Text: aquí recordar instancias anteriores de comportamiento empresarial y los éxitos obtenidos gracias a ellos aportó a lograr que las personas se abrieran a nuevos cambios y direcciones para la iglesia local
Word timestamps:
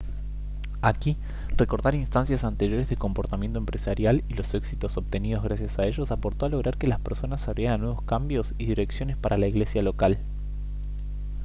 aquí 0.81 1.15
recordar 1.55 1.93
instancias 1.93 2.43
anteriores 2.43 2.89
de 2.89 2.95
comportamiento 2.97 3.59
empresarial 3.59 4.23
y 4.29 4.33
los 4.33 4.55
éxitos 4.55 4.97
obtenidos 4.97 5.43
gracias 5.43 5.77
a 5.77 5.85
ellos 5.85 6.09
aportó 6.09 6.47
a 6.47 6.49
lograr 6.49 6.75
que 6.79 6.87
las 6.87 6.99
personas 6.99 7.41
se 7.41 7.51
abrieran 7.51 7.75
a 7.75 7.83
nuevos 7.83 8.01
cambios 8.01 8.55
y 8.57 8.65
direcciones 8.65 9.15
para 9.15 9.37
la 9.37 9.45
iglesia 9.45 9.83
local 9.83 10.17